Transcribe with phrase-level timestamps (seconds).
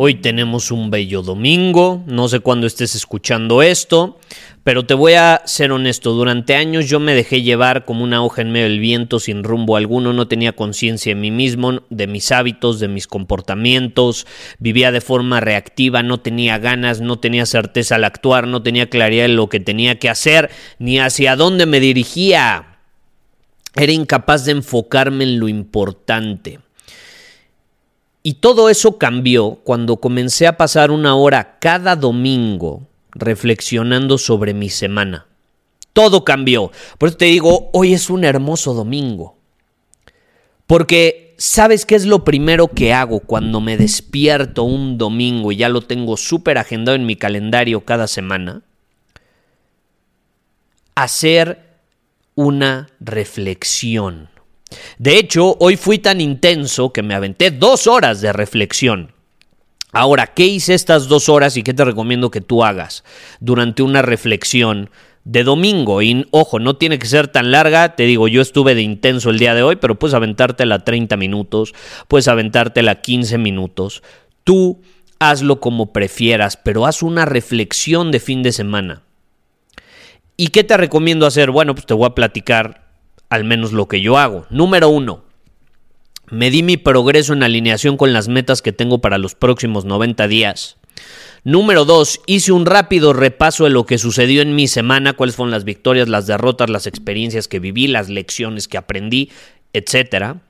[0.00, 4.20] Hoy tenemos un bello domingo, no sé cuándo estés escuchando esto,
[4.62, 8.42] pero te voy a ser honesto, durante años yo me dejé llevar como una hoja
[8.42, 12.30] en medio del viento sin rumbo alguno, no tenía conciencia de mí mismo, de mis
[12.30, 14.28] hábitos, de mis comportamientos,
[14.60, 19.24] vivía de forma reactiva, no tenía ganas, no tenía certeza al actuar, no tenía claridad
[19.24, 22.78] en lo que tenía que hacer, ni hacia dónde me dirigía.
[23.74, 26.60] Era incapaz de enfocarme en lo importante.
[28.22, 34.68] Y todo eso cambió cuando comencé a pasar una hora cada domingo reflexionando sobre mi
[34.68, 35.26] semana.
[35.92, 36.70] Todo cambió.
[36.98, 39.36] Por eso te digo, hoy es un hermoso domingo.
[40.66, 45.68] Porque ¿sabes qué es lo primero que hago cuando me despierto un domingo y ya
[45.68, 48.62] lo tengo súper agendado en mi calendario cada semana?
[50.94, 51.64] Hacer
[52.34, 54.28] una reflexión.
[54.98, 59.12] De hecho, hoy fui tan intenso que me aventé dos horas de reflexión.
[59.92, 63.04] Ahora, ¿qué hice estas dos horas y qué te recomiendo que tú hagas
[63.40, 64.90] durante una reflexión
[65.24, 66.02] de domingo?
[66.02, 69.38] Y ojo, no tiene que ser tan larga, te digo, yo estuve de intenso el
[69.38, 71.74] día de hoy, pero puedes aventártela 30 minutos,
[72.06, 74.02] puedes aventártela 15 minutos.
[74.44, 74.82] Tú
[75.18, 79.02] hazlo como prefieras, pero haz una reflexión de fin de semana.
[80.36, 81.50] ¿Y qué te recomiendo hacer?
[81.50, 82.87] Bueno, pues te voy a platicar
[83.30, 84.46] al menos lo que yo hago.
[84.50, 85.24] Número uno,
[86.30, 90.76] medí mi progreso en alineación con las metas que tengo para los próximos 90 días.
[91.44, 95.52] Número dos, hice un rápido repaso de lo que sucedió en mi semana, cuáles fueron
[95.52, 99.30] las victorias, las derrotas, las experiencias que viví, las lecciones que aprendí,
[99.72, 100.42] etcétera.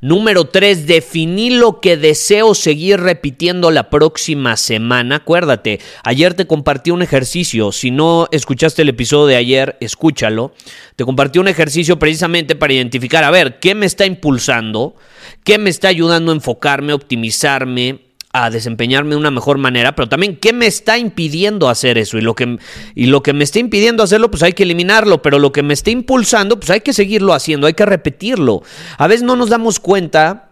[0.00, 5.16] Número 3, definí lo que deseo seguir repitiendo la próxima semana.
[5.16, 7.72] Acuérdate, ayer te compartí un ejercicio.
[7.72, 10.52] Si no escuchaste el episodio de ayer, escúchalo.
[10.96, 14.94] Te compartí un ejercicio precisamente para identificar, a ver, ¿qué me está impulsando?
[15.44, 18.05] ¿Qué me está ayudando a enfocarme, optimizarme?
[18.44, 22.20] A desempeñarme de una mejor manera, pero también qué me está impidiendo hacer eso y
[22.20, 22.58] lo que
[22.94, 25.74] y lo que me está impidiendo hacerlo, pues hay que eliminarlo, pero lo que me
[25.74, 28.62] está impulsando, pues hay que seguirlo haciendo, hay que repetirlo.
[28.98, 30.50] A veces no nos damos cuenta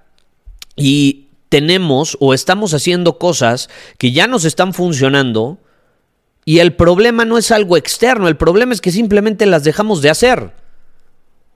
[0.76, 3.68] y tenemos o estamos haciendo cosas
[3.98, 5.58] que ya nos están funcionando
[6.44, 10.10] y el problema no es algo externo, el problema es que simplemente las dejamos de
[10.10, 10.63] hacer.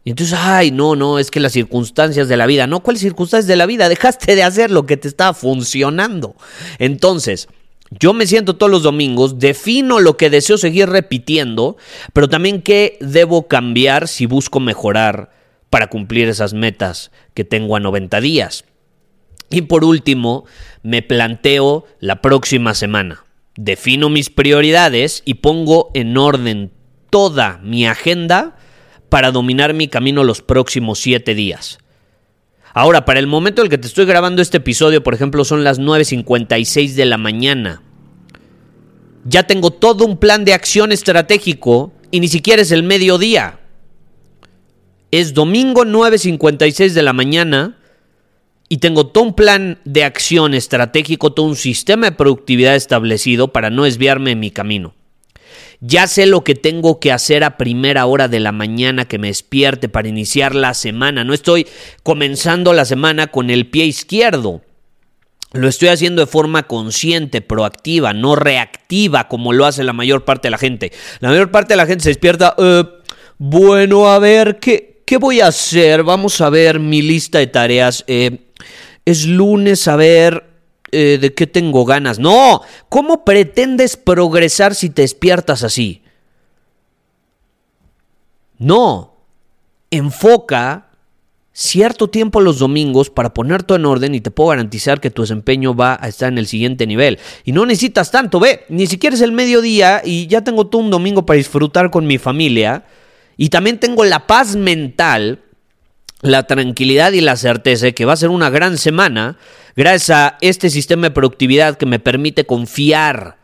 [0.09, 3.47] Y entonces, ay, no, no, es que las circunstancias de la vida, no, ¿cuáles circunstancias
[3.47, 3.91] de la vida?
[3.91, 6.35] Dejaste de hacer lo que te estaba funcionando.
[6.79, 7.47] Entonces,
[7.91, 11.77] yo me siento todos los domingos, defino lo que deseo seguir repitiendo,
[12.15, 15.31] pero también qué debo cambiar si busco mejorar
[15.69, 18.65] para cumplir esas metas que tengo a 90 días.
[19.51, 20.47] Y por último,
[20.83, 23.27] me planteo la próxima semana.
[23.57, 26.73] Defino mis prioridades y pongo en orden
[27.11, 28.55] toda mi agenda
[29.09, 31.79] para dominar mi camino los próximos siete días.
[32.75, 35.65] Ahora, para el momento en el que te estoy grabando este episodio, por ejemplo, son
[35.65, 37.83] las 9.56 de la mañana.
[39.25, 43.61] Ya tengo todo un plan de acción estratégico y ni siquiera es el mediodía.
[45.11, 47.79] Es domingo 9.56 de la mañana
[48.69, 53.71] y tengo todo un plan de acción estratégico, todo un sistema de productividad establecido para
[53.71, 54.95] no desviarme en mi camino.
[55.81, 59.29] Ya sé lo que tengo que hacer a primera hora de la mañana que me
[59.29, 61.23] despierte para iniciar la semana.
[61.23, 61.69] No estoy
[62.03, 64.63] comenzando la semana con el pie izquierdo.
[65.53, 70.49] Lo estoy haciendo de forma consciente, proactiva, no reactiva como lo hace la mayor parte
[70.49, 70.93] de la gente.
[71.21, 72.85] La mayor parte de la gente se despierta, eh,
[73.39, 76.03] bueno, a ver, ¿qué, ¿qué voy a hacer?
[76.03, 78.05] Vamos a ver mi lista de tareas.
[78.09, 78.51] Eh,
[79.07, 80.48] es lunes, a ver,
[80.93, 82.19] eh, de qué tengo ganas.
[82.19, 86.03] No, ¿cómo pretendes progresar si te despiertas así?
[88.59, 89.15] No,
[89.91, 90.89] enfoca
[91.53, 95.23] cierto tiempo los domingos para poner todo en orden y te puedo garantizar que tu
[95.23, 97.19] desempeño va a estar en el siguiente nivel.
[97.45, 100.91] Y no necesitas tanto, ve, ni siquiera es el mediodía y ya tengo todo un
[100.91, 102.85] domingo para disfrutar con mi familia.
[103.37, 105.41] Y también tengo la paz mental,
[106.21, 109.37] la tranquilidad y la certeza de que va a ser una gran semana
[109.77, 113.39] gracias a este sistema de productividad que me permite confiar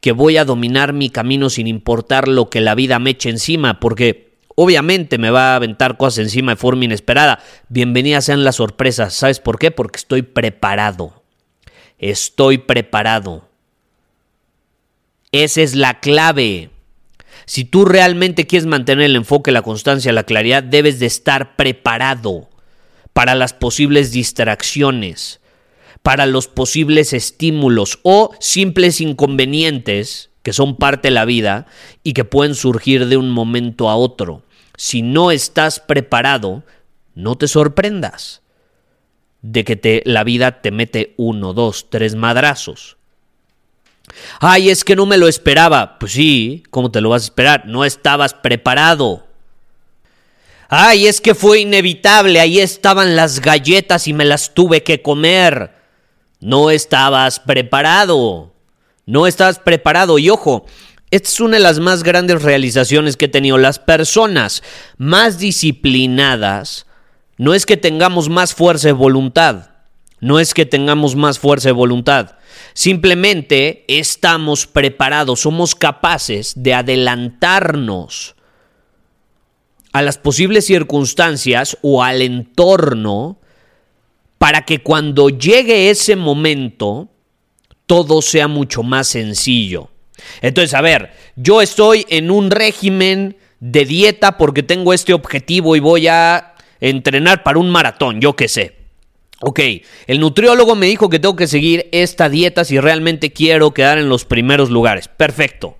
[0.00, 3.80] que voy a dominar mi camino sin importar lo que la vida me eche encima,
[3.80, 4.24] porque
[4.56, 7.40] Obviamente me va a aventar cosas encima de forma inesperada.
[7.68, 9.14] Bienvenidas sean las sorpresas.
[9.14, 9.70] ¿Sabes por qué?
[9.70, 11.24] Porque estoy preparado.
[11.98, 13.48] Estoy preparado.
[15.32, 16.70] Esa es la clave.
[17.46, 22.48] Si tú realmente quieres mantener el enfoque, la constancia, la claridad, debes de estar preparado
[23.12, 25.40] para las posibles distracciones,
[26.02, 31.66] para los posibles estímulos o simples inconvenientes que son parte de la vida
[32.02, 34.42] y que pueden surgir de un momento a otro.
[34.76, 36.64] Si no estás preparado,
[37.14, 38.42] no te sorprendas
[39.40, 42.98] de que la vida te mete uno, dos, tres madrazos.
[44.40, 45.98] Ay, es que no me lo esperaba.
[45.98, 47.66] Pues sí, ¿cómo te lo vas a esperar?
[47.66, 49.26] No estabas preparado.
[50.68, 55.72] Ay, es que fue inevitable, ahí estaban las galletas y me las tuve que comer.
[56.40, 58.52] No estabas preparado.
[59.06, 60.64] No estás preparado y ojo,
[61.10, 63.58] esta es una de las más grandes realizaciones que he tenido.
[63.58, 64.62] Las personas
[64.96, 66.86] más disciplinadas
[67.36, 69.70] no es que tengamos más fuerza de voluntad,
[70.20, 72.36] no es que tengamos más fuerza de voluntad.
[72.72, 78.34] Simplemente estamos preparados, somos capaces de adelantarnos
[79.92, 83.38] a las posibles circunstancias o al entorno
[84.38, 87.08] para que cuando llegue ese momento
[87.86, 89.90] todo sea mucho más sencillo.
[90.42, 95.80] Entonces, a ver, yo estoy en un régimen de dieta porque tengo este objetivo y
[95.80, 98.83] voy a entrenar para un maratón, yo qué sé.
[99.40, 99.60] Ok,
[100.06, 104.08] el nutriólogo me dijo que tengo que seguir esta dieta si realmente quiero quedar en
[104.08, 105.08] los primeros lugares.
[105.08, 105.76] Perfecto.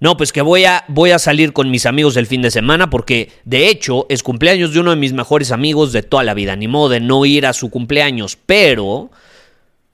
[0.00, 2.88] No, pues que voy a, voy a salir con mis amigos el fin de semana
[2.88, 6.54] porque de hecho es cumpleaños de uno de mis mejores amigos de toda la vida.
[6.54, 9.10] Ni modo de no ir a su cumpleaños, pero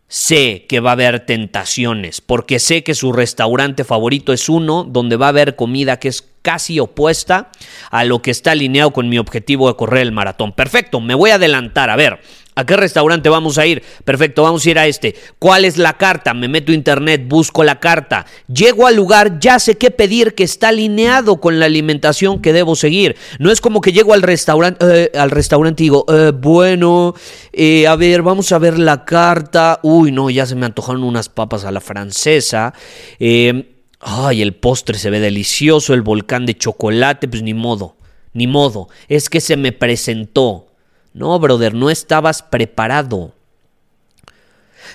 [0.07, 5.17] sé que va a haber tentaciones, porque sé que su restaurante favorito es uno donde
[5.17, 7.51] va a haber comida que es casi opuesta
[7.91, 10.53] a lo que está alineado con mi objetivo de correr el maratón.
[10.53, 11.89] Perfecto, me voy a adelantar.
[11.89, 12.21] A ver,
[12.57, 13.83] ¿A qué restaurante vamos a ir?
[14.05, 15.17] Perfecto, vamos a ir a este.
[15.41, 16.35] ¿Cuál es la carta?
[16.35, 18.27] Me meto a internet, busco la carta.
[18.47, 22.77] Llego al lugar, ya sé qué pedir que está alineado con la alimentación que debo
[22.77, 23.17] seguir.
[23.41, 27.15] No es como que llego al restaurante, eh, al restaurante y digo, eh, bueno,
[27.53, 29.81] eh, a ver, vamos a ver la carta.
[29.83, 32.73] Uy, no, ya se me antojaron unas papas a la francesa.
[33.19, 37.97] ay, el postre se ve delicioso, el volcán de chocolate, pues ni modo,
[38.33, 38.89] ni modo.
[39.09, 40.74] Es que se me presentó.
[41.15, 43.33] No, brother, no estabas preparado.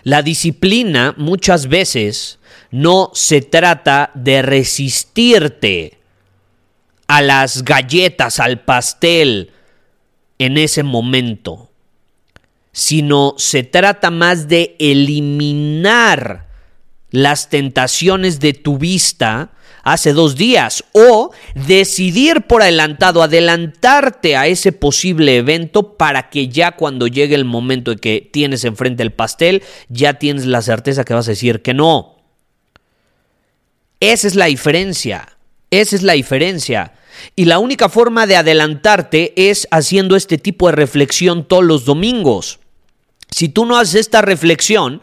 [0.04, 2.40] La disciplina muchas veces
[2.72, 5.98] no se trata de resistirte
[7.08, 9.52] a las galletas, al pastel
[10.38, 11.72] en ese momento,
[12.72, 16.48] sino se trata más de eliminar
[17.12, 19.54] las tentaciones de tu vista
[19.94, 26.74] hace dos días o decidir por adelantado, adelantarte a ese posible evento para que ya
[26.74, 31.14] cuando llegue el momento de que tienes enfrente el pastel, ya tienes la certeza que
[31.14, 32.18] vas a decir que no.
[34.00, 35.38] Esa es la diferencia,
[35.72, 36.94] esa es la diferencia.
[37.36, 42.60] Y la única forma de adelantarte es haciendo este tipo de reflexión todos los domingos.
[43.32, 45.02] Si tú no haces esta reflexión,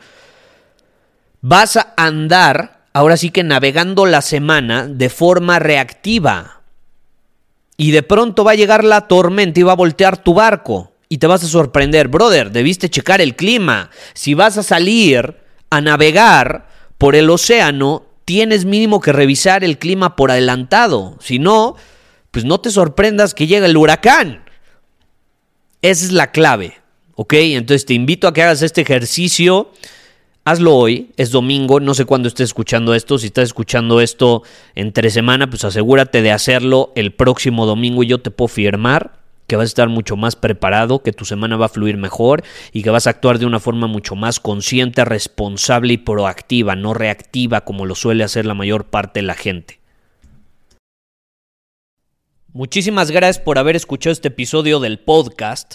[1.40, 6.62] vas a andar ahora sí que navegando la semana de forma reactiva.
[7.76, 10.94] Y de pronto va a llegar la tormenta y va a voltear tu barco.
[11.10, 13.90] Y te vas a sorprender, brother, debiste checar el clima.
[14.14, 15.36] Si vas a salir
[15.68, 21.18] a navegar por el océano, tienes mínimo que revisar el clima por adelantado.
[21.20, 21.76] Si no,
[22.30, 24.42] pues no te sorprendas que llegue el huracán.
[25.82, 26.80] Esa es la clave.
[27.14, 27.34] ¿Ok?
[27.34, 29.70] Entonces te invito a que hagas este ejercicio
[30.48, 34.44] Hazlo hoy, es domingo, no sé cuándo estés escuchando esto, si estás escuchando esto
[34.76, 39.56] entre semana, pues asegúrate de hacerlo el próximo domingo y yo te puedo firmar que
[39.56, 42.90] vas a estar mucho más preparado, que tu semana va a fluir mejor y que
[42.90, 47.84] vas a actuar de una forma mucho más consciente, responsable y proactiva, no reactiva como
[47.84, 49.80] lo suele hacer la mayor parte de la gente.
[52.52, 55.74] Muchísimas gracias por haber escuchado este episodio del podcast.